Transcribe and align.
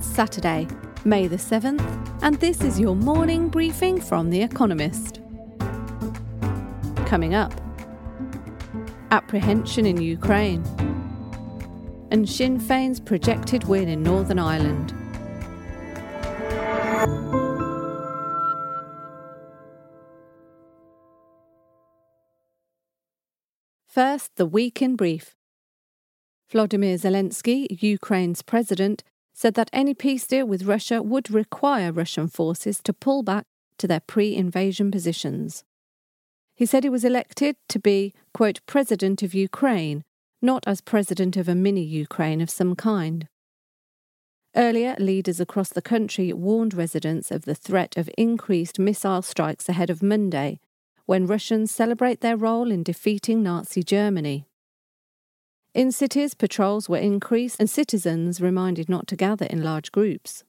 It's 0.00 0.08
Saturday, 0.08 0.66
May 1.04 1.26
the 1.26 1.36
7th, 1.36 1.82
and 2.22 2.36
this 2.36 2.62
is 2.62 2.80
your 2.80 2.96
morning 2.96 3.50
briefing 3.50 4.00
from 4.00 4.30
The 4.30 4.40
Economist. 4.40 5.20
Coming 7.04 7.34
up 7.34 7.52
Apprehension 9.10 9.84
in 9.84 10.00
Ukraine, 10.00 10.64
and 12.10 12.26
Sinn 12.26 12.58
Féin's 12.58 12.98
projected 12.98 13.64
win 13.64 13.90
in 13.90 14.02
Northern 14.02 14.38
Ireland. 14.38 14.94
First, 23.86 24.36
the 24.36 24.46
week 24.46 24.80
in 24.80 24.96
brief. 24.96 25.34
Vladimir 26.48 26.96
Zelensky, 26.96 27.66
Ukraine's 27.82 28.40
president, 28.40 29.04
said 29.40 29.54
that 29.54 29.70
any 29.72 29.94
peace 29.94 30.26
deal 30.26 30.44
with 30.44 30.64
Russia 30.64 31.02
would 31.02 31.30
require 31.30 31.90
Russian 31.90 32.28
forces 32.28 32.78
to 32.82 32.92
pull 32.92 33.22
back 33.22 33.46
to 33.78 33.88
their 33.88 34.00
pre 34.00 34.36
invasion 34.36 34.90
positions. 34.90 35.64
He 36.54 36.66
said 36.66 36.84
he 36.84 36.90
was 36.90 37.06
elected 37.06 37.56
to 37.70 37.78
be, 37.78 38.12
quote, 38.34 38.60
president 38.66 39.22
of 39.22 39.32
Ukraine, 39.32 40.02
not 40.42 40.64
as 40.66 40.82
president 40.82 41.38
of 41.38 41.48
a 41.48 41.54
mini 41.54 41.82
Ukraine 41.82 42.42
of 42.42 42.50
some 42.50 42.76
kind. 42.76 43.28
Earlier, 44.54 44.94
leaders 44.98 45.40
across 45.40 45.70
the 45.70 45.80
country 45.80 46.34
warned 46.34 46.74
residents 46.74 47.30
of 47.30 47.46
the 47.46 47.54
threat 47.54 47.96
of 47.96 48.10
increased 48.18 48.78
missile 48.78 49.22
strikes 49.22 49.70
ahead 49.70 49.88
of 49.88 50.02
Monday, 50.02 50.60
when 51.06 51.26
Russians 51.26 51.74
celebrate 51.74 52.20
their 52.20 52.36
role 52.36 52.70
in 52.70 52.82
defeating 52.82 53.42
Nazi 53.42 53.82
Germany. 53.82 54.49
In 55.72 55.92
cities, 55.92 56.34
patrols 56.34 56.88
were 56.88 56.98
increased 56.98 57.60
and 57.60 57.70
citizens 57.70 58.40
reminded 58.40 58.88
not 58.88 59.06
to 59.06 59.16
gather 59.16 59.46
in 59.46 59.62
large 59.62 59.92
groups. 59.92 60.42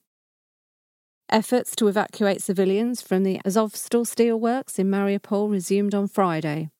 Efforts 1.28 1.76
to 1.76 1.86
evacuate 1.86 2.42
civilians 2.42 3.00
from 3.00 3.22
the 3.22 3.40
Azovstal 3.44 4.04
steelworks 4.04 4.78
in 4.78 4.90
Mariupol 4.90 5.50
resumed 5.50 5.94
on 5.94 6.08
Friday, 6.08 6.70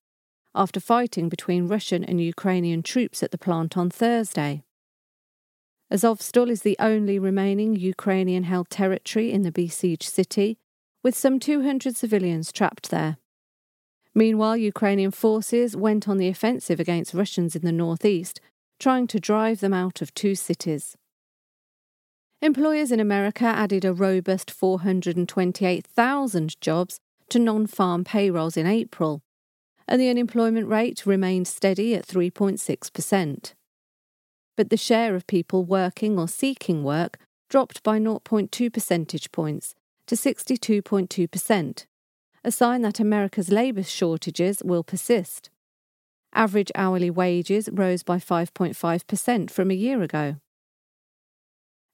after 0.55 0.81
fighting 0.81 1.29
between 1.29 1.69
Russian 1.69 2.05
and 2.05 2.21
Ukrainian 2.21 2.83
troops 2.83 3.23
at 3.23 3.31
the 3.31 3.39
plant 3.39 3.77
on 3.77 3.91
Thursday. 3.91 4.65
Azovstal 5.93 6.51
is 6.51 6.63
the 6.63 6.77
only 6.81 7.19
remaining 7.19 7.77
Ukrainian 7.77 8.43
held 8.43 8.69
territory 8.71 9.31
in 9.31 9.43
the 9.43 9.53
besieged 9.53 10.03
city, 10.03 10.59
with 11.03 11.17
some 11.17 11.39
200 11.39 11.97
civilians 11.97 12.51
trapped 12.53 12.91
there. 12.91 13.19
Meanwhile, 14.15 14.59
Ukrainian 14.59 15.11
forces 15.11 15.77
went 15.77 16.09
on 16.09 16.19
the 16.19 16.29
offensive 16.29 16.79
against 16.79 17.15
Russians 17.15 17.57
in 17.57 17.63
the 17.63 17.73
northeast, 17.73 18.41
trying 18.79 19.07
to 19.09 19.21
drive 19.21 19.61
them 19.61 19.73
out 19.73 20.03
of 20.03 20.13
two 20.13 20.35
cities. 20.35 20.97
Employers 22.43 22.93
in 22.93 23.01
America 23.01 23.45
added 23.45 23.85
a 23.85 23.95
robust 23.95 24.51
428,000 24.51 26.61
jobs 26.61 26.99
to 27.31 27.39
non 27.39 27.67
farm 27.67 28.05
payrolls 28.05 28.57
in 28.57 28.67
April, 28.67 29.23
and 29.89 30.01
the 30.01 30.11
unemployment 30.11 30.69
rate 30.69 31.07
remained 31.07 31.49
steady 31.49 31.95
at 31.95 32.07
3.6%. 32.07 33.55
But 34.57 34.71
the 34.71 34.77
share 34.77 35.15
of 35.15 35.27
people 35.27 35.65
working 35.65 36.19
or 36.19 36.29
seeking 36.29 36.85
work 36.85 37.19
dropped 37.49 37.83
by 37.83 37.99
0.2 37.99 38.73
percentage 38.73 39.33
points 39.33 39.75
to 40.07 40.17
62.2% 40.17 41.87
a 42.45 42.51
sign 42.51 42.83
that 42.83 43.01
America's 43.01 43.51
labour 43.51 43.83
shortages 43.83 44.63
will 44.65 44.83
persist. 44.83 45.51
Average 46.35 46.73
hourly 46.75 47.11
wages 47.11 47.69
rose 47.73 48.03
by 48.03 48.17
5.5% 48.17 49.51
from 49.51 49.71
a 49.71 49.75
year 49.75 50.03
ago. 50.03 50.37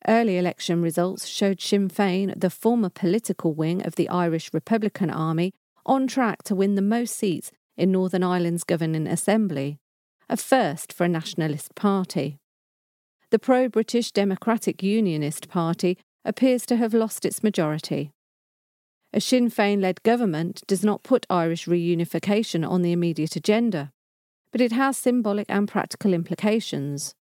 Early 0.07 0.39
election 0.39 0.81
results 0.81 1.27
showed 1.27 1.61
Sinn 1.61 1.89
Féin, 1.89 2.39
the 2.39 2.51
former 2.51 2.89
political 2.89 3.53
wing 3.53 3.85
of 3.85 3.97
the 3.97 4.09
Irish 4.09 4.55
Republican 4.55 5.11
Army, 5.11 5.53
on 5.85 6.07
track 6.07 6.43
to 6.45 6.55
win 6.55 6.77
the 6.77 6.83
most 6.83 7.17
seats 7.17 7.51
in 7.77 7.91
Northern 7.91 8.23
Ireland's 8.23 8.65
governing 8.65 9.07
assembly, 9.07 9.79
a 10.29 10.37
first 10.37 10.93
for 10.93 11.05
a 11.05 11.09
nationalist 11.09 11.75
party. 11.75 12.39
The 13.31 13.39
pro 13.39 13.69
British 13.69 14.13
Democratic 14.13 14.83
Unionist 14.83 15.49
Party 15.49 15.99
appears 16.25 16.65
to 16.67 16.77
have 16.77 16.95
lost 16.95 17.25
its 17.25 17.43
majority. 17.43 18.13
A 19.13 19.21
Sinn 19.21 19.51
Féin 19.51 19.81
led 19.81 20.03
government 20.03 20.63
does 20.67 20.85
not 20.85 21.03
put 21.03 21.27
Irish 21.31 21.67
reunification 21.67 22.69
on 22.69 22.83
the 22.83 22.93
immediate 22.93 23.37
agenda, 23.37 23.91
but 24.53 24.61
it 24.61 24.73
has 24.73 24.99
symbolic 24.99 25.47
and 25.49 25.67
practical 25.67 26.13
implications. 26.13 27.15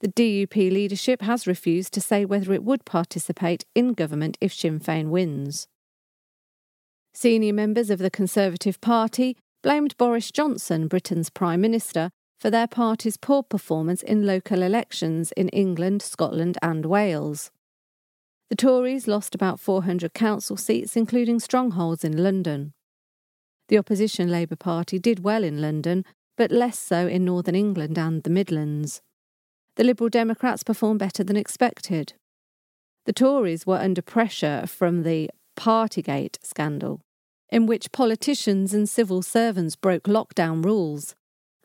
The 0.00 0.08
DUP 0.08 0.56
leadership 0.56 1.22
has 1.22 1.46
refused 1.46 1.92
to 1.94 2.00
say 2.00 2.24
whether 2.24 2.52
it 2.52 2.64
would 2.64 2.84
participate 2.84 3.64
in 3.74 3.92
government 3.92 4.38
if 4.40 4.52
Sinn 4.52 4.80
Féin 4.80 5.08
wins. 5.08 5.68
Senior 7.14 7.52
members 7.52 7.90
of 7.90 7.98
the 7.98 8.10
Conservative 8.10 8.80
Party 8.80 9.36
blamed 9.62 9.96
Boris 9.96 10.30
Johnson, 10.30 10.86
Britain's 10.86 11.30
Prime 11.30 11.60
Minister, 11.60 12.10
for 12.38 12.50
their 12.50 12.68
party's 12.68 13.16
poor 13.16 13.42
performance 13.42 14.02
in 14.02 14.24
local 14.24 14.62
elections 14.62 15.32
in 15.32 15.48
England, 15.48 16.02
Scotland, 16.02 16.56
and 16.62 16.86
Wales. 16.86 17.50
The 18.50 18.56
Tories 18.56 19.06
lost 19.06 19.34
about 19.34 19.60
400 19.60 20.14
council 20.14 20.56
seats, 20.56 20.96
including 20.96 21.38
strongholds 21.38 22.02
in 22.02 22.16
London. 22.16 22.72
The 23.68 23.76
opposition 23.76 24.30
Labour 24.30 24.56
Party 24.56 24.98
did 24.98 25.22
well 25.22 25.44
in 25.44 25.60
London, 25.60 26.04
but 26.36 26.50
less 26.50 26.78
so 26.78 27.06
in 27.06 27.26
Northern 27.26 27.54
England 27.54 27.98
and 27.98 28.22
the 28.22 28.30
Midlands. 28.30 29.02
The 29.76 29.84
Liberal 29.84 30.08
Democrats 30.08 30.62
performed 30.62 30.98
better 30.98 31.22
than 31.22 31.36
expected. 31.36 32.14
The 33.04 33.12
Tories 33.12 33.66
were 33.66 33.78
under 33.78 34.00
pressure 34.02 34.64
from 34.66 35.02
the 35.02 35.30
Partygate 35.56 36.38
scandal, 36.42 37.02
in 37.50 37.66
which 37.66 37.92
politicians 37.92 38.72
and 38.72 38.88
civil 38.88 39.22
servants 39.22 39.76
broke 39.76 40.04
lockdown 40.04 40.64
rules, 40.64 41.14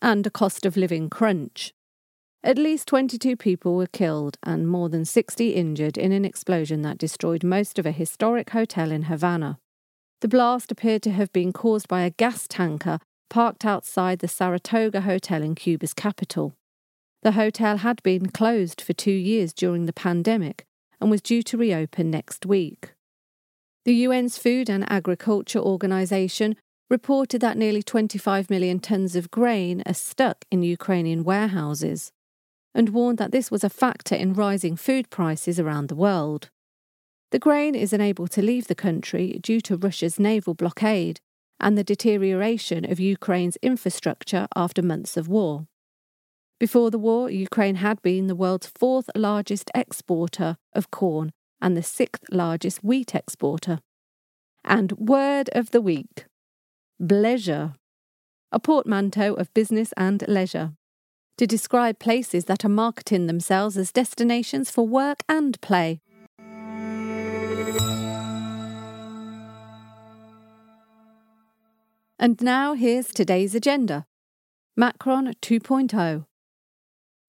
and 0.02 0.28
a 0.28 0.32
cost 0.32 0.66
of 0.66 0.76
living 0.76 1.10
crunch. 1.10 1.74
At 2.46 2.58
least 2.58 2.90
22 2.90 3.38
people 3.38 3.78
were 3.78 3.88
killed 3.88 4.38
and 4.44 4.68
more 4.68 4.90
than 4.90 5.06
60 5.06 5.52
injured 5.52 5.98
in 5.98 6.12
an 6.12 6.26
explosion 6.26 6.82
that 6.82 6.98
destroyed 6.98 7.42
most 7.42 7.80
of 7.80 7.86
a 7.86 7.92
historic 7.92 8.50
hotel 8.50 8.92
in 8.92 9.04
Havana. 9.04 9.60
The 10.20 10.28
blast 10.28 10.70
appeared 10.70 11.04
to 11.04 11.12
have 11.12 11.32
been 11.32 11.54
caused 11.54 11.88
by 11.88 12.02
a 12.02 12.10
gas 12.10 12.46
tanker 12.50 13.00
parked 13.30 13.64
outside 13.64 14.20
the 14.20 14.28
Saratoga 14.28 15.02
Hotel 15.02 15.42
in 15.42 15.56
Cuba's 15.56 15.94
capital. 15.94 16.54
The 17.22 17.32
hotel 17.32 17.78
had 17.78 18.04
been 18.04 18.30
closed 18.30 18.82
for 18.82 18.92
two 18.92 19.12
years 19.12 19.54
during 19.54 19.86
the 19.86 19.94
pandemic 19.94 20.66
and 21.00 21.10
was 21.10 21.22
due 21.22 21.44
to 21.44 21.58
reopen 21.58 22.12
next 22.12 22.46
week. 22.46 22.94
The 23.86 24.06
UN's 24.06 24.38
Food 24.38 24.70
and 24.70 24.90
Agriculture 24.92 25.60
Organization 25.60 26.58
reported 26.90 27.40
that 27.40 27.58
nearly 27.58 27.82
25 27.82 28.50
million 28.50 28.80
tons 28.80 29.16
of 29.16 29.32
grain 29.32 29.82
are 29.86 29.94
stuck 29.94 30.44
in 30.52 30.62
Ukrainian 30.62 31.24
warehouses 31.24 32.12
and 32.74 32.90
warned 32.90 33.18
that 33.18 33.32
this 33.32 33.52
was 33.52 33.64
a 33.64 33.70
factor 33.70 34.16
in 34.16 34.34
rising 34.34 34.76
food 34.76 35.10
prices 35.10 35.60
around 35.60 35.88
the 35.88 35.96
world. 35.96 36.50
The 37.32 37.40
grain 37.40 37.76
is 37.76 37.94
unable 37.94 38.28
to 38.28 38.42
leave 38.42 38.68
the 38.68 38.76
country 38.76 39.40
due 39.42 39.62
to 39.62 39.78
Russia's 39.78 40.20
naval 40.20 40.54
blockade 40.54 41.20
and 41.60 41.78
the 41.78 41.84
deterioration 41.84 42.90
of 42.90 43.00
Ukraine's 43.00 43.58
infrastructure 43.62 44.48
after 44.56 44.82
months 44.82 45.18
of 45.18 45.28
war. 45.28 45.66
Before 46.60 46.92
the 46.92 47.00
war, 47.00 47.30
Ukraine 47.30 47.76
had 47.76 48.02
been 48.02 48.28
the 48.28 48.36
world's 48.36 48.68
fourth 48.68 49.10
largest 49.16 49.72
exporter 49.74 50.58
of 50.74 50.92
corn 50.92 51.32
and 51.62 51.76
the 51.76 51.84
sixth 51.84 52.24
largest 52.32 52.84
wheat 52.84 53.16
exporter. 53.16 53.80
And 54.64 54.92
word 54.94 55.50
of 55.54 55.72
the 55.72 55.82
week 55.82 56.26
bleisure, 57.02 57.74
a 58.52 58.60
portmanteau 58.60 59.34
of 59.34 59.54
business 59.54 59.94
and 59.98 60.24
leisure 60.28 60.74
to 61.38 61.48
describe 61.48 62.00
places 62.00 62.46
that 62.46 62.64
are 62.64 62.70
marketing 62.70 63.28
themselves 63.28 63.78
as 63.78 63.92
destinations 63.92 64.70
for 64.70 64.88
work 64.88 65.24
and 65.28 65.60
play. 65.62 66.02
And 72.20 72.42
now 72.42 72.74
here's 72.74 73.08
today's 73.08 73.54
agenda 73.54 74.06
Macron 74.78 75.34
2.0. 75.42 76.26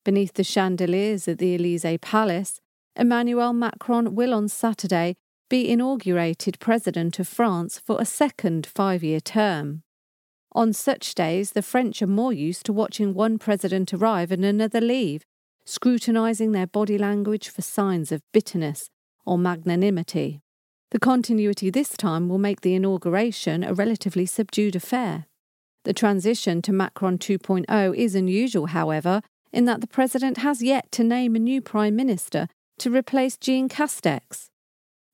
Beneath 0.05 0.35
the 0.35 0.45
chandeliers 0.45 1.27
at 1.27 1.39
the 1.39 1.55
Elysee 1.55 1.99
Palace, 1.99 2.61
Emmanuel 2.95 3.53
Macron 3.53 4.15
will 4.15 4.33
on 4.33 4.49
Saturday 4.49 5.17
be 5.51 5.69
inaugurated 5.69 6.61
President 6.61 7.19
of 7.19 7.27
France 7.27 7.79
for 7.79 8.01
a 8.01 8.05
second 8.05 8.67
five 8.67 9.03
year 9.03 9.21
term. 9.21 9.83
On 10.55 10.73
such 10.73 11.15
days, 11.15 11.53
the 11.53 11.63
French 11.63 12.01
are 12.01 12.07
more 12.07 12.33
used 12.33 12.65
to 12.67 12.73
watching 12.73 13.13
one 13.13 13.39
president 13.39 13.93
arrive 13.93 14.31
and 14.31 14.45
another 14.45 14.81
leave, 14.81 15.25
scrutinising 15.65 16.53
their 16.53 16.67
body 16.67 16.97
language 16.97 17.49
for 17.49 17.63
signs 17.63 18.13
of 18.13 18.23
bitterness 18.33 18.89
or 19.27 19.37
magnanimity. 19.37 20.41
The 20.93 21.01
continuity 21.01 21.71
this 21.71 21.97
time 21.97 22.29
will 22.29 22.39
make 22.39 22.61
the 22.61 22.75
inauguration 22.75 23.65
a 23.65 23.75
relatively 23.75 24.27
subdued 24.27 24.77
affair. 24.77 25.27
The 25.85 25.93
transition 25.93 26.63
to 26.63 26.73
Macron 26.73 27.19
2.0 27.19 27.97
is 27.97 28.15
unusual, 28.15 28.67
however, 28.67 29.23
in 29.53 29.65
that 29.65 29.81
the 29.81 29.89
president 29.89 30.39
has 30.39 30.63
yet 30.63 30.91
to 30.93 31.03
name 31.03 31.35
a 31.35 31.41
new 31.41 31.61
prime 31.61 31.97
minister 31.97 32.47
to 32.79 32.91
replace 32.95 33.37
Jean 33.37 33.69
Castex. 33.69 34.51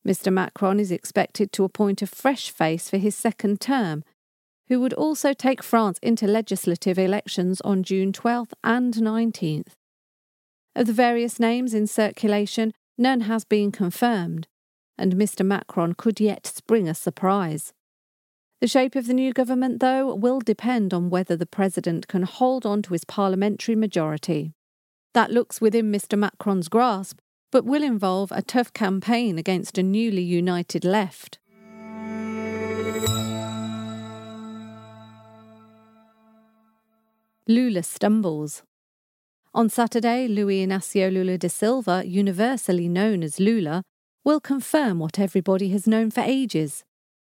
Mr. 0.07 0.33
Macron 0.33 0.79
is 0.79 0.93
expected 0.93 1.51
to 1.53 1.65
appoint 1.65 2.03
a 2.03 2.07
fresh 2.07 2.51
face 2.51 2.91
for 2.91 2.99
his 2.99 3.17
second 3.17 3.61
term, 3.61 4.05
who 4.71 4.81
would 4.81 4.95
also 4.95 5.33
take 5.33 5.65
France 5.65 5.99
into 6.01 6.29
legislative 6.29 6.97
elections 6.97 7.61
on 7.63 7.83
June 7.83 8.13
12th 8.13 8.53
and 8.63 8.95
19th. 8.95 9.73
Of 10.77 10.87
the 10.87 10.93
various 10.93 11.41
names 11.41 11.75
in 11.75 11.89
circulation, 11.89 12.73
none 12.97 13.23
has 13.23 13.45
been 13.45 13.73
confirmed, 13.73 14.47
and 14.97 15.17
Mr. 15.17 15.45
Macron 15.45 15.95
could 15.95 16.21
yet 16.21 16.47
spring 16.47 16.89
a 16.89 16.95
surprise. 16.95 17.73
The 18.61 18.69
shape 18.69 18.95
of 18.95 19.09
the 19.09 19.13
new 19.13 19.33
government, 19.33 19.81
though, 19.81 20.15
will 20.15 20.39
depend 20.39 20.95
on 20.95 21.11
whether 21.11 21.37
the 21.37 21.47
President 21.47 22.07
can 22.07 22.23
hold 22.23 22.65
on 22.65 22.81
to 22.83 22.93
his 22.93 23.05
parliamentary 23.05 23.75
majority. 23.75 24.53
That 25.15 25.33
looks 25.33 25.61
within 25.61 25.91
Mr. 25.91 26.17
Macron's 26.17 26.69
grasp, 26.69 27.19
but 27.51 27.65
will 27.65 27.83
involve 27.83 28.31
a 28.31 28.41
tough 28.41 28.73
campaign 28.73 29.37
against 29.37 29.79
a 29.79 29.83
newly 29.83 30.23
united 30.23 30.85
left. 30.85 31.41
Lula 37.50 37.82
stumbles. 37.82 38.62
On 39.52 39.69
Saturday, 39.69 40.29
Luis 40.29 40.64
Inacio 40.64 41.12
Lula 41.12 41.37
da 41.37 41.49
Silva, 41.49 42.05
universally 42.06 42.88
known 42.88 43.25
as 43.25 43.41
Lula, 43.41 43.82
will 44.23 44.38
confirm 44.38 45.00
what 45.00 45.19
everybody 45.19 45.70
has 45.70 45.85
known 45.85 46.12
for 46.12 46.20
ages 46.20 46.85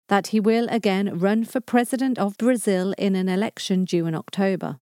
that 0.09 0.27
he 0.35 0.41
will 0.41 0.67
again 0.69 1.17
run 1.17 1.45
for 1.45 1.61
president 1.61 2.19
of 2.19 2.37
Brazil 2.39 2.93
in 2.99 3.15
an 3.15 3.29
election 3.29 3.85
due 3.85 4.07
in 4.07 4.17
October. 4.17 4.79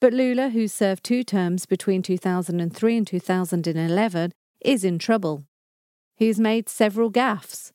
But 0.00 0.12
Lula, 0.12 0.50
who 0.50 0.68
served 0.68 1.02
two 1.02 1.24
terms 1.24 1.66
between 1.66 2.00
2003 2.00 2.96
and 2.96 3.04
2011, 3.04 4.32
is 4.60 4.84
in 4.84 5.00
trouble. 5.00 5.42
He's 6.14 6.38
made 6.38 6.68
several 6.68 7.10
gaffes. 7.10 7.72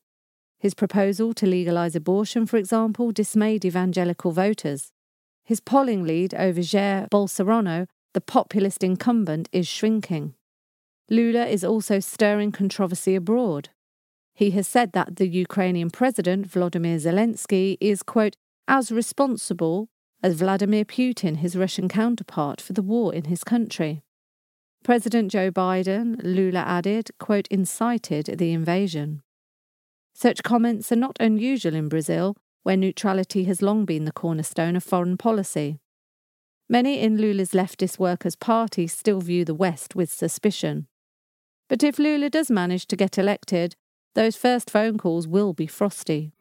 His 0.58 0.74
proposal 0.74 1.34
to 1.34 1.46
legalise 1.46 1.96
abortion, 1.96 2.46
for 2.46 2.56
example, 2.56 3.12
dismayed 3.12 3.66
evangelical 3.66 4.32
voters. 4.32 4.93
His 5.44 5.60
polling 5.60 6.04
lead 6.06 6.34
over 6.34 6.62
Jair 6.62 7.10
Bolsonaro, 7.10 7.88
the 8.14 8.22
populist 8.22 8.84
incumbent, 8.84 9.50
is 9.52 9.68
shrinking. 9.68 10.36
Lula 11.10 11.46
is 11.46 11.64
also 11.64 12.00
stirring 12.00 12.52
controversy 12.52 13.16
abroad. 13.16 13.70
He 14.34 14.52
has 14.52 14.68
said 14.68 14.94
that 14.94 15.18
the 15.18 15.28
Ukrainian 15.28 15.90
president, 15.90 16.50
Volodymyr 16.50 16.96
Zelensky, 16.96 17.78
is, 17.82 18.02
quote, 18.04 18.36
as 18.68 18.92
responsible 18.92 19.90
as 20.24 20.36
Vladimir 20.36 20.86
Putin, 20.86 21.38
his 21.38 21.58
Russian 21.58 21.90
counterpart, 21.90 22.62
for 22.62 22.74
the 22.74 22.82
war 22.82 23.14
in 23.14 23.26
his 23.26 23.44
country. 23.44 24.02
President 24.84 25.32
Joe 25.32 25.52
Biden, 25.52 26.20
Lula 26.24 26.60
added, 26.60 27.12
quote, 27.20 27.48
incited 27.50 28.38
the 28.38 28.54
invasion. 28.54 29.22
Such 30.14 30.44
comments 30.44 30.92
are 30.92 30.98
not 30.98 31.18
unusual 31.20 31.76
in 31.76 31.90
Brazil, 31.90 32.38
where 32.64 32.78
neutrality 32.78 33.44
has 33.44 33.62
long 33.62 33.86
been 33.86 34.06
the 34.06 34.12
cornerstone 34.12 34.76
of 34.76 34.84
foreign 34.84 35.18
policy. 35.18 35.80
Many 36.70 37.00
in 37.00 37.18
Lula's 37.18 37.52
leftist 37.52 38.00
Workers' 38.00 38.36
Party 38.36 38.88
still 38.88 39.22
view 39.22 39.46
the 39.46 39.54
West 39.54 39.96
with 39.96 40.12
suspicion. 40.12 40.88
But 41.70 41.84
if 41.84 42.00
Lula 42.00 42.30
does 42.30 42.50
manage 42.50 42.88
to 42.88 42.96
get 42.96 43.18
elected, 43.18 43.76
those 44.16 44.36
first 44.36 44.70
phone 44.70 44.98
calls 44.98 45.28
will 45.28 45.54
be 45.54 45.68
frosty. 45.68 46.32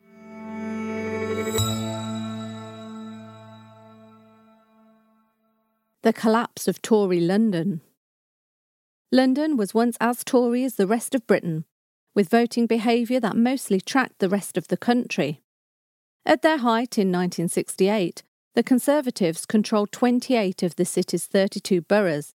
The 6.03 6.13
collapse 6.13 6.67
of 6.67 6.83
Tory 6.83 7.21
London. 7.21 7.81
London 9.13 9.57
was 9.57 9.75
once 9.75 9.97
as 10.01 10.25
Tory 10.25 10.65
as 10.65 10.77
the 10.77 10.87
rest 10.87 11.15
of 11.15 11.27
Britain, 11.27 11.65
with 12.15 12.31
voting 12.31 12.67
behaviour 12.67 13.21
that 13.21 13.37
mostly 13.37 13.81
tracked 13.81 14.19
the 14.19 14.29
rest 14.29 14.57
of 14.57 14.69
the 14.69 14.77
country. 14.77 15.42
At 16.25 16.43
their 16.43 16.59
height 16.59 16.99
in 16.99 17.09
1968, 17.09 18.23
the 18.55 18.63
Conservatives 18.63 19.45
controlled 19.45 19.91
28 19.93 20.63
of 20.63 20.77
the 20.77 20.85
city's 20.85 21.27
32 21.27 21.81
boroughs, 21.81 22.33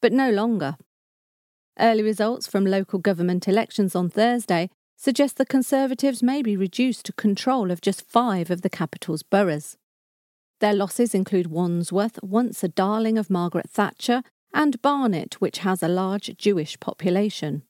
but 0.00 0.12
no 0.12 0.30
longer. 0.30 0.76
Early 1.78 2.02
results 2.02 2.46
from 2.46 2.66
local 2.66 2.98
government 2.98 3.46
elections 3.46 3.94
on 3.94 4.10
Thursday 4.10 4.68
suggest 4.96 5.36
the 5.36 5.46
Conservatives 5.46 6.22
may 6.22 6.42
be 6.42 6.56
reduced 6.56 7.06
to 7.06 7.12
control 7.12 7.70
of 7.70 7.80
just 7.80 8.02
five 8.08 8.50
of 8.50 8.62
the 8.62 8.70
capital's 8.70 9.22
boroughs. 9.22 9.76
Their 10.60 10.74
losses 10.74 11.14
include 11.14 11.48
Wandsworth, 11.48 12.18
once 12.22 12.64
a 12.64 12.68
darling 12.68 13.18
of 13.18 13.30
Margaret 13.30 13.70
Thatcher, 13.70 14.22
and 14.52 14.80
Barnet, 14.82 15.40
which 15.40 15.58
has 15.58 15.82
a 15.82 15.88
large 15.88 16.36
Jewish 16.36 16.78
population. 16.80 17.62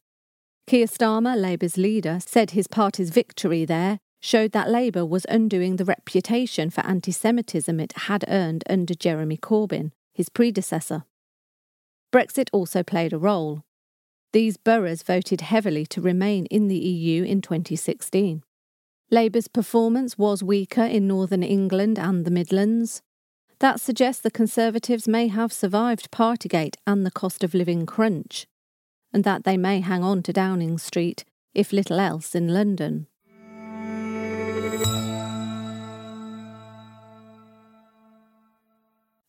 Keir 0.67 0.87
Starmer, 0.87 1.37
Labour's 1.37 1.77
leader, 1.77 2.19
said 2.25 2.53
his 2.53 2.67
party's 2.67 3.11
victory 3.11 3.65
there 3.65 3.99
showed 4.25 4.53
that 4.53 4.71
Labour 4.71 5.05
was 5.05 5.27
undoing 5.29 5.77
the 5.77 5.85
reputation 5.85 6.71
for 6.71 6.81
anti 6.81 7.13
Semitism 7.13 7.79
it 7.79 7.93
had 7.93 8.25
earned 8.27 8.65
under 8.71 8.95
Jeremy 8.95 9.37
Corbyn, 9.37 9.93
his 10.15 10.31
predecessor. 10.31 11.05
Brexit 12.11 12.49
also 12.51 12.83
played 12.83 13.13
a 13.13 13.19
role. 13.19 13.65
These 14.33 14.57
boroughs 14.57 15.03
voted 15.03 15.43
heavily 15.43 15.85
to 15.87 16.01
remain 16.01 16.47
in 16.47 16.69
the 16.69 16.79
EU 16.79 17.23
in 17.23 17.43
2016. 17.43 18.43
Labour's 19.11 19.47
performance 19.47 20.17
was 20.17 20.43
weaker 20.43 20.85
in 20.85 21.07
Northern 21.07 21.43
England 21.43 21.99
and 21.99 22.25
the 22.25 22.31
Midlands, 22.31 23.03
that 23.59 23.79
suggests 23.79 24.23
the 24.23 24.31
Conservatives 24.31 25.07
may 25.07 25.29
have 25.29 25.53
survived 25.53 26.11
Partygate 26.11 26.77
and 26.87 27.05
the 27.05 27.11
cost 27.11 27.45
of 27.45 27.53
living 27.53 27.85
crunch, 27.85 28.47
and 29.13 29.23
that 29.23 29.45
they 29.45 29.59
may 29.59 29.81
hang 29.81 30.03
on 30.03 30.23
to 30.23 30.33
Downing 30.33 30.79
Street, 30.79 31.25
if 31.53 31.75
little 31.75 32.01
else, 32.01 32.35
in 32.35 32.49
London. 32.49 33.07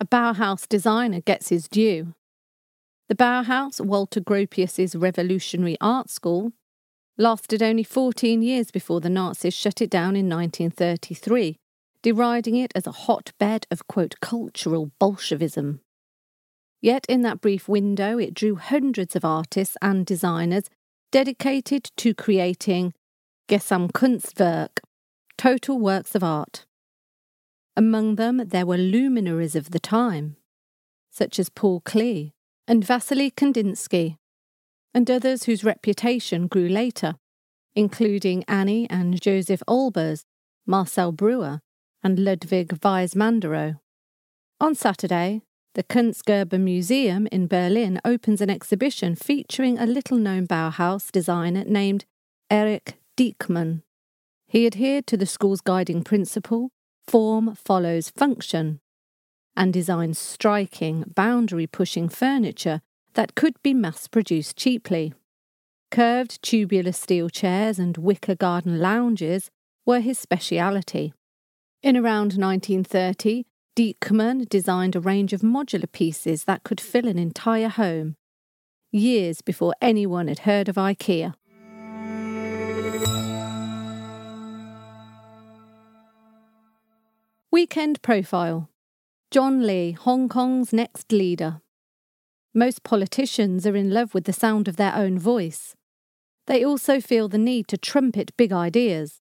A 0.05 0.07
Bauhaus 0.07 0.69
designer 0.69 1.19
gets 1.19 1.49
his 1.49 1.67
due. 1.67 2.13
The 3.09 3.15
Bauhaus, 3.15 3.81
Walter 3.81 4.21
Gropius's 4.21 4.95
revolutionary 4.95 5.77
art 5.81 6.11
school, 6.11 6.51
lasted 7.17 7.63
only 7.63 7.83
14 7.83 8.43
years 8.43 8.69
before 8.69 9.01
the 9.01 9.09
Nazis 9.09 9.55
shut 9.55 9.81
it 9.81 9.89
down 9.89 10.15
in 10.15 10.29
1933 10.29 11.57
deriding 12.03 12.55
it 12.55 12.71
as 12.75 12.85
a 12.85 12.91
hotbed 12.91 13.65
of, 13.71 13.87
quote, 13.87 14.13
cultural 14.21 14.91
Bolshevism. 14.99 15.79
Yet 16.79 17.03
in 17.09 17.23
that 17.23 17.41
brief 17.41 17.67
window, 17.67 18.19
it 18.19 18.35
drew 18.35 18.57
hundreds 18.57 19.15
of 19.15 19.25
artists 19.25 19.75
and 19.81 20.05
designers 20.05 20.65
dedicated 21.11 21.89
to 21.97 22.13
creating 22.13 22.93
Gesamtkunstwerk, 23.49 24.81
total 25.35 25.79
works 25.79 26.13
of 26.13 26.23
art. 26.23 26.67
Among 27.77 28.15
them, 28.15 28.41
there 28.47 28.65
were 28.65 28.77
luminaries 28.77 29.55
of 29.55 29.71
the 29.71 29.79
time, 29.79 30.37
such 31.11 31.39
as 31.39 31.49
Paul 31.49 31.81
Klee 31.81 32.31
and 32.67 32.85
Vasily 32.85 33.31
Kandinsky, 33.31 34.17
and 34.93 35.11
others 35.11 35.43
whose 35.43 35.63
reputation 35.63 36.47
grew 36.47 36.69
later, 36.69 37.15
including 37.75 38.45
Annie 38.47 38.89
and 38.89 39.21
Joseph 39.21 39.61
Albers, 39.67 40.23
Marcel 40.65 41.11
Breuer, 41.11 41.59
and 42.01 42.17
Ludwig 42.17 42.69
Mies 42.79 43.13
van 43.13 43.39
der 43.41 43.49
Rohe. 43.49 43.79
On 44.61 44.73
Saturday, 44.73 45.41
the 45.73 45.83
Kunstgewerbe 45.83 46.57
Museum 46.57 47.27
in 47.27 47.47
Berlin 47.47 47.99
opens 48.05 48.39
an 48.39 48.49
exhibition 48.49 49.15
featuring 49.15 49.77
a 49.77 49.85
little 49.85 50.17
known 50.17 50.47
Bauhaus 50.47 51.11
designer 51.11 51.65
named 51.65 52.05
Erich 52.49 52.95
Dieckmann. 53.17 53.81
He 54.47 54.65
adhered 54.65 55.05
to 55.07 55.17
the 55.17 55.25
school's 55.25 55.59
guiding 55.59 56.03
principle 56.03 56.69
form 57.07 57.55
follows 57.55 58.09
function 58.09 58.79
and 59.55 59.71
designed 59.71 60.17
striking, 60.17 61.05
boundary 61.15 61.67
pushing 61.67 62.09
furniture 62.09 62.81
that 63.13 63.35
could 63.35 63.55
be 63.63 63.73
mass 63.73 64.07
produced 64.07 64.57
cheaply. 64.57 65.13
Curved 65.91 66.41
tubular 66.41 66.91
steel 66.91 67.29
chairs 67.29 67.79
and 67.79 67.97
wicker 67.97 68.35
garden 68.35 68.79
lounges 68.79 69.49
were 69.85 70.01
his 70.01 70.19
speciality. 70.19 71.13
In 71.81 71.95
around 71.95 72.33
1930, 72.37 73.45
Dieckmann 73.75 74.49
designed 74.49 74.95
a 74.95 74.99
range 75.01 75.33
of 75.33 75.41
modular 75.41 75.91
pieces 75.91 76.45
that 76.45 76.63
could 76.63 76.81
fill 76.81 77.07
an 77.07 77.19
entire 77.19 77.69
home, 77.69 78.15
years 78.91 79.41
before 79.41 79.75
anyone 79.81 80.27
had 80.27 80.39
heard 80.39 80.67
of 80.67 80.75
IKEA. 80.75 81.33
Weekend 87.55 88.01
Profile 88.01 88.67
John 89.31 89.65
Lee, 89.65 89.93
Hong 89.93 90.27
Kong's 90.27 90.73
next 90.73 91.13
leader. 91.13 91.61
Most 92.53 92.83
politicians 92.83 93.65
are 93.65 93.77
in 93.77 93.91
love 93.91 94.13
with 94.13 94.25
the 94.25 94.33
sound 94.33 94.67
of 94.67 94.75
their 94.75 94.93
own 94.93 95.17
voice. 95.17 95.73
They 96.47 96.65
also 96.65 96.99
feel 96.99 97.29
the 97.29 97.37
need 97.37 97.69
to 97.69 97.77
trumpet 97.77 98.35
big 98.35 98.51
ideas. 98.51 99.21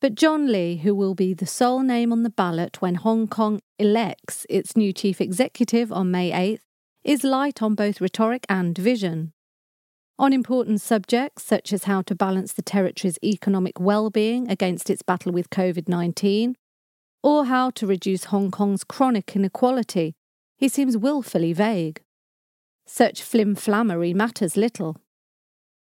But 0.00 0.14
John 0.14 0.52
Lee, 0.52 0.76
who 0.76 0.94
will 0.94 1.16
be 1.16 1.34
the 1.34 1.46
sole 1.46 1.82
name 1.82 2.12
on 2.12 2.22
the 2.22 2.30
ballot 2.30 2.80
when 2.80 2.94
Hong 2.94 3.26
Kong 3.26 3.58
elects 3.76 4.46
its 4.48 4.76
new 4.76 4.92
chief 4.92 5.20
executive 5.20 5.90
on 5.90 6.12
May 6.12 6.30
8th, 6.30 6.62
is 7.02 7.24
light 7.24 7.60
on 7.60 7.74
both 7.74 8.00
rhetoric 8.00 8.46
and 8.48 8.78
vision. 8.78 9.32
On 10.16 10.32
important 10.32 10.80
subjects 10.80 11.42
such 11.42 11.72
as 11.72 11.84
how 11.84 12.02
to 12.02 12.14
balance 12.14 12.52
the 12.52 12.62
territory's 12.62 13.18
economic 13.24 13.80
well-being 13.80 14.48
against 14.48 14.88
its 14.88 15.02
battle 15.02 15.32
with 15.32 15.50
COVID-19, 15.50 16.54
or 17.22 17.46
how 17.46 17.70
to 17.70 17.86
reduce 17.86 18.24
Hong 18.24 18.50
Kong's 18.50 18.84
chronic 18.84 19.34
inequality, 19.34 20.14
he 20.56 20.68
seems 20.68 20.96
wilfully 20.96 21.52
vague. 21.52 22.00
Such 22.86 23.22
flimflammery 23.22 24.14
matters 24.14 24.56
little. 24.56 24.96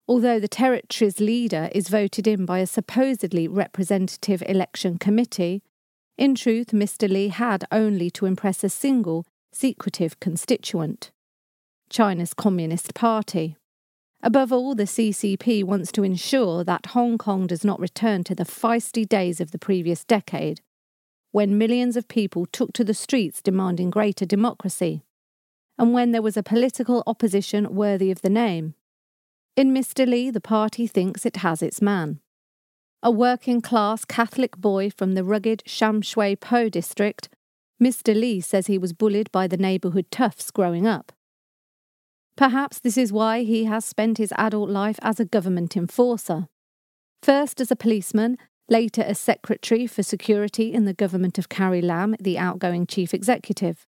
Although 0.09 0.41
the 0.41 0.49
territory's 0.49 1.21
leader 1.21 1.69
is 1.73 1.89
voted 1.89 2.27
in 2.27 2.45
by 2.45 2.59
a 2.59 2.67
supposedly 2.67 3.49
representative 3.49 4.43
election 4.47 4.99
committee, 4.99 5.63
in 6.19 6.35
truth, 6.35 6.69
Mr. 6.69 7.09
Lee 7.09 7.29
had 7.29 7.65
only 7.73 8.11
to 8.11 8.27
impress 8.27 8.63
a 8.63 8.69
single, 8.69 9.25
secretive 9.53 10.21
constituent 10.21 11.11
China's 11.89 12.33
Communist 12.33 12.95
Party. 12.95 13.57
Above 14.23 14.53
all, 14.53 14.75
the 14.75 14.85
CCP 14.85 15.65
wants 15.65 15.91
to 15.93 16.05
ensure 16.05 16.65
that 16.65 16.87
Hong 16.87 17.19
Kong 17.19 17.47
does 17.47 17.65
not 17.65 17.81
return 17.81 18.25
to 18.25 18.35
the 18.35 18.45
feisty 18.45 19.07
days 19.07 19.41
of 19.41 19.51
the 19.51 19.59
previous 19.59 20.05
decade, 20.05 20.61
when 21.33 21.59
millions 21.59 21.97
of 21.97 22.09
people 22.09 22.47
took 22.47 22.73
to 22.75 22.85
the 22.85 22.95
streets 22.95 23.43
demanding 23.43 23.91
greater 23.91 24.25
democracy, 24.25 25.03
and 25.79 25.93
when 25.93 26.13
there 26.13 26.23
was 26.23 26.37
a 26.37 26.43
political 26.43 27.03
opposition 27.07 27.75
worthy 27.75 28.11
of 28.11 28.23
the 28.23 28.31
name. 28.31 28.75
In 29.57 29.75
Mr. 29.75 30.07
Lee, 30.07 30.31
the 30.31 30.41
party 30.41 30.87
thinks 30.87 31.27
it 31.27 31.39
has 31.39 31.63
its 31.63 31.83
man. 31.83 32.21
A 33.03 33.11
working 33.11 33.61
class 33.61 34.05
Catholic 34.05 34.57
boy 34.57 34.91
from 34.91 35.15
the 35.15 35.25
rugged 35.25 35.63
Sham 35.67 36.03
Shui 36.03 36.37
Po 36.37 36.69
district, 36.69 37.29
Mr. 37.83 38.15
Lee 38.15 38.41
says 38.41 38.69
he 38.69 38.79
was 38.79 38.93
bullied 38.93 39.33
by 39.33 39.49
the 39.49 39.57
neighbourhood 39.57 40.07
toughs 40.11 40.51
growing 40.51 40.87
up. 40.87 41.13
Perhaps 42.37 42.79
this 42.79 42.97
is 42.97 43.13
why 43.13 43.43
he 43.43 43.65
has 43.65 43.85
spent 43.85 44.19
his 44.19 44.33
adult 44.37 44.71
life 44.71 44.99
as 45.03 45.19
a 45.19 45.25
government 45.25 45.77
enforcer. 45.77 46.47
First 47.23 47.61
as 47.61 47.71
a 47.71 47.77
policeman, 47.77 48.39
later 48.73 49.03
as 49.03 49.19
Secretary 49.19 49.87
for 49.87 50.03
Security 50.03 50.73
in 50.73 50.87
the 50.87 50.95
government 50.95 51.37
of 51.37 51.51
Carrie 51.51 51.83
Lam, 51.83 52.17
the 52.19 52.39
outgoing 52.39 52.87
chief 52.87 53.13
executive. 53.13 53.87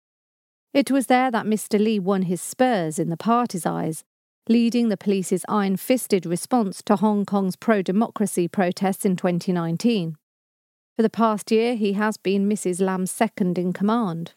It 0.74 0.90
was 0.90 1.06
there 1.06 1.30
that 1.30 1.46
Mr. 1.46 1.82
Lee 1.82 1.98
won 1.98 2.22
his 2.22 2.42
spurs 2.42 2.98
in 2.98 3.08
the 3.08 3.16
party's 3.16 3.64
eyes, 3.64 4.04
leading 4.50 4.90
the 4.90 4.98
police's 4.98 5.46
iron 5.48 5.78
fisted 5.78 6.26
response 6.26 6.82
to 6.82 6.96
Hong 6.96 7.24
Kong's 7.24 7.56
pro 7.56 7.80
democracy 7.80 8.48
protests 8.48 9.06
in 9.06 9.16
2019. 9.16 10.18
For 10.94 11.02
the 11.02 11.08
past 11.08 11.50
year, 11.50 11.74
he 11.74 11.94
has 11.94 12.18
been 12.18 12.46
Mrs. 12.46 12.78
Lam's 12.78 13.10
second 13.10 13.56
in 13.56 13.72
command. 13.72 14.34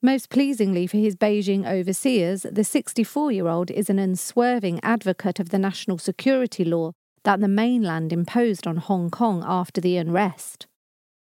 Most 0.00 0.30
pleasingly 0.30 0.86
for 0.86 0.96
his 0.96 1.16
Beijing 1.16 1.70
overseers, 1.70 2.46
the 2.50 2.64
64 2.64 3.30
year 3.30 3.48
old 3.48 3.70
is 3.70 3.90
an 3.90 3.98
unswerving 3.98 4.80
advocate 4.82 5.38
of 5.38 5.50
the 5.50 5.58
national 5.58 5.98
security 5.98 6.64
law 6.64 6.92
that 7.24 7.40
the 7.40 7.48
mainland 7.48 8.12
imposed 8.12 8.66
on 8.66 8.76
Hong 8.76 9.10
Kong 9.10 9.42
after 9.46 9.80
the 9.80 9.96
unrest. 9.96 10.66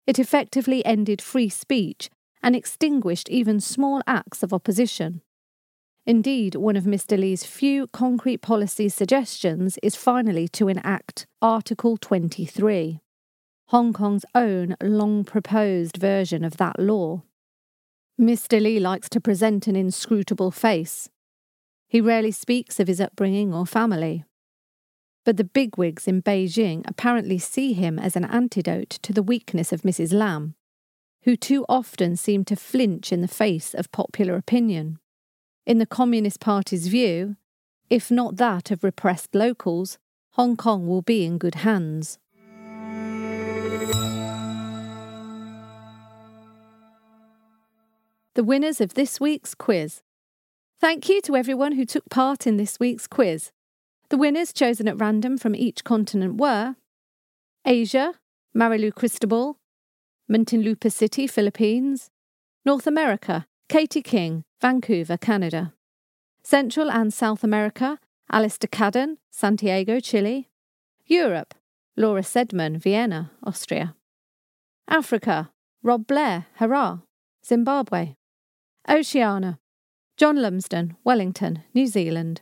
It 0.08 0.18
effectively 0.18 0.84
ended 0.86 1.22
free 1.22 1.50
speech 1.50 2.10
and 2.42 2.56
extinguished 2.56 3.30
even 3.30 3.60
small 3.60 4.02
acts 4.08 4.42
of 4.42 4.54
opposition. 4.54 5.22
Indeed, 6.06 6.56
one 6.56 6.76
of 6.76 6.86
Mr. 6.86 7.20
Lee's 7.20 7.44
few 7.44 7.88
concrete 7.88 8.42
policy 8.42 8.90
suggestions 8.90 9.78
is 9.84 9.96
finally 9.96 10.48
to 10.50 10.68
enact 10.68 11.28
Article 11.42 11.98
23, 11.98 13.00
Hong 13.68 13.94
Kong's 13.94 14.26
own 14.34 14.76
long 14.82 15.24
proposed 15.24 15.98
version 15.98 16.44
of 16.44 16.58
that 16.58 16.80
law. 16.80 17.22
Mr. 18.20 18.60
Lee 18.60 18.80
likes 18.80 19.10
to 19.10 19.22
present 19.22 19.68
an 19.68 19.76
inscrutable 19.76 20.50
face. 20.50 21.10
He 21.88 22.02
rarely 22.02 22.32
speaks 22.32 22.80
of 22.80 22.88
his 22.88 23.00
upbringing 23.00 23.54
or 23.54 23.66
family. 23.66 24.26
But 25.30 25.38
the 25.38 25.44
bigwigs 25.44 26.08
in 26.08 26.24
Beijing 26.24 26.82
apparently 26.88 27.38
see 27.38 27.74
him 27.74 28.00
as 28.00 28.16
an 28.16 28.26
antidote 28.26 28.90
to 29.04 29.14
the 29.14 29.22
weakness 29.22 29.72
of 29.72 29.84
Mrs. 29.84 30.12
Lam, 30.12 30.56
who 31.22 31.36
too 31.36 31.68
often 31.70 32.16
seem 32.16 32.44
to 32.46 32.56
flinch 32.56 33.12
in 33.12 33.22
the 33.22 33.28
face 33.28 33.76
of 33.76 33.92
popular 33.92 34.36
opinion. 34.36 34.98
In 35.68 35.78
the 35.78 35.86
Communist 35.86 36.40
Party's 36.40 36.88
view, 36.88 37.36
if 37.92 38.10
not 38.10 38.38
that 38.38 38.72
of 38.72 38.84
repressed 38.84 39.36
locals, 39.36 40.00
Hong 40.32 40.58
Kong 40.58 40.88
will 40.88 41.04
be 41.04 41.26
in 41.26 41.38
good 41.38 41.62
hands. 41.62 42.18
The 48.34 48.44
winners 48.44 48.82
of 48.82 48.96
this 48.96 49.20
week's 49.20 49.54
quiz. 49.54 50.02
Thank 50.82 51.08
you 51.08 51.22
to 51.22 51.36
everyone 51.36 51.74
who 51.74 51.86
took 51.86 52.10
part 52.10 52.48
in 52.48 52.58
this 52.58 52.80
week's 52.80 53.06
quiz. 53.06 53.52
The 54.10 54.18
winners 54.18 54.52
chosen 54.52 54.88
at 54.88 55.00
random 55.00 55.38
from 55.38 55.56
each 55.56 55.84
continent 55.84 56.38
were 56.38 56.76
Asia, 57.66 58.16
Marilu 58.56 58.94
Cristobal, 58.94 59.58
Muntinlupa 60.30 60.92
City, 60.92 61.28
Philippines, 61.28 62.10
North 62.66 62.88
America, 62.88 63.46
Katie 63.68 64.02
King, 64.02 64.44
Vancouver, 64.62 65.16
Canada. 65.18 65.74
Central 66.42 66.90
and 66.90 67.14
South 67.14 67.44
America, 67.44 68.00
Alistair 68.32 68.70
Cadden, 68.70 69.18
Santiago, 69.30 70.00
Chile. 70.00 70.50
Europe, 71.06 71.54
Laura 71.96 72.22
Sedman, 72.22 72.78
Vienna, 72.78 73.32
Austria. 73.44 73.96
Africa, 74.88 75.52
Rob 75.84 76.08
Blair, 76.08 76.48
Harare, 76.60 77.04
Zimbabwe. 77.46 78.16
Oceania, 78.88 79.60
John 80.18 80.42
Lumsden, 80.42 80.98
Wellington, 81.04 81.64
New 81.76 81.86
Zealand. 81.86 82.42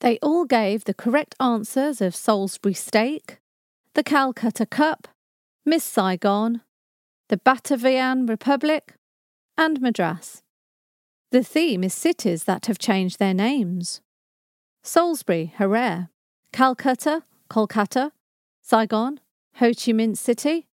They 0.00 0.18
all 0.18 0.44
gave 0.44 0.84
the 0.84 0.94
correct 0.94 1.34
answers 1.40 2.00
of 2.00 2.14
Salisbury 2.14 2.74
Steak, 2.74 3.38
the 3.94 4.02
Calcutta 4.02 4.66
Cup, 4.66 5.08
Miss 5.64 5.84
Saigon, 5.84 6.60
the 7.28 7.38
Batavian 7.38 8.28
Republic, 8.28 8.94
and 9.56 9.80
Madras. 9.80 10.42
The 11.30 11.42
theme 11.42 11.82
is 11.84 11.94
cities 11.94 12.44
that 12.44 12.66
have 12.66 12.78
changed 12.78 13.18
their 13.18 13.34
names. 13.34 14.00
Salisbury, 14.82 15.52
Harare, 15.58 16.10
Calcutta, 16.52 17.24
Kolkata, 17.48 18.10
Saigon, 18.62 19.20
Ho 19.54 19.68
Chi 19.68 19.92
Minh 19.92 20.16
City, 20.16 20.66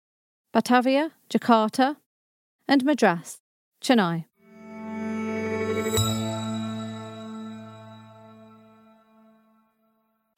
Batavia, 0.51 1.11
Jakarta, 1.29 1.97
and 2.67 2.83
Madras, 2.83 3.39
Chennai. 3.81 4.25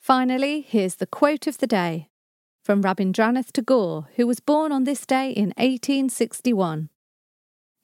Finally, 0.03 0.59
here's 0.67 0.95
the 0.95 1.05
quote 1.05 1.47
of 1.47 1.59
the 1.59 1.65
day 1.65 2.09
from 2.61 2.83
Rabindranath 2.83 3.53
Tagore, 3.53 4.09
who 4.17 4.27
was 4.27 4.41
born 4.41 4.69
on 4.69 4.83
this 4.83 5.05
day 5.05 5.29
in 5.29 5.53
1861. 5.55 6.89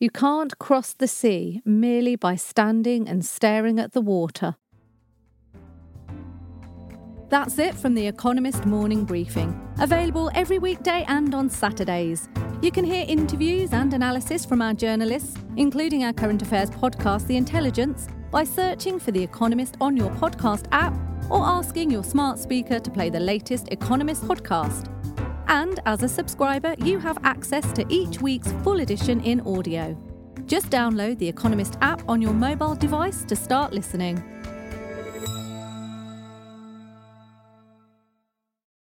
You 0.01 0.09
can't 0.09 0.59
cross 0.59 0.91
the 0.91 1.07
sea 1.07 1.61
merely 1.63 2.17
by 2.17 2.35
standing 2.35 3.07
and 3.07 3.25
staring 3.25 3.79
at 3.79 3.93
the 3.93 4.01
water. 4.01 4.57
That's 7.29 7.57
it 7.57 7.73
from 7.75 7.93
The 7.93 8.07
Economist 8.07 8.65
Morning 8.65 9.05
Briefing, 9.05 9.57
available 9.79 10.29
every 10.35 10.59
weekday 10.59 11.05
and 11.07 11.33
on 11.33 11.49
Saturdays. 11.49 12.27
You 12.61 12.73
can 12.73 12.83
hear 12.83 13.05
interviews 13.07 13.71
and 13.71 13.93
analysis 13.93 14.43
from 14.43 14.61
our 14.61 14.73
journalists, 14.73 15.38
including 15.55 16.03
our 16.03 16.11
current 16.11 16.41
affairs 16.41 16.69
podcast, 16.69 17.27
The 17.27 17.38
Intelligence, 17.38 18.09
by 18.29 18.43
searching 18.43 18.99
for 18.99 19.11
The 19.11 19.23
Economist 19.23 19.77
on 19.79 19.95
your 19.95 20.09
podcast 20.15 20.65
app 20.73 21.09
or 21.29 21.45
asking 21.45 21.91
your 21.91 22.03
smart 22.03 22.39
speaker 22.39 22.79
to 22.79 22.91
play 22.91 23.09
the 23.09 23.19
latest 23.19 23.67
Economist 23.71 24.24
podcast. 24.24 24.88
And 25.48 25.79
as 25.86 26.03
a 26.03 26.07
subscriber, 26.07 26.75
you 26.79 27.00
have 27.00 27.17
access 27.24 27.71
to 27.74 27.86
each 27.89 28.21
week's 28.21 28.51
full 28.63 28.81
edition 28.81 29.21
in 29.21 29.41
audio. 29.41 29.98
Just 30.45 30.69
download 30.69 31.17
the 31.19 31.27
Economist 31.27 31.77
app 31.81 32.07
on 32.07 32.21
your 32.21 32.33
mobile 32.33 32.75
device 32.75 33.24
to 33.24 33.36
start 33.36 33.74
listening. 33.74 34.38